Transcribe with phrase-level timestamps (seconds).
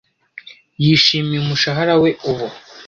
[0.83, 2.47] Yishimiye umushahara we ubu.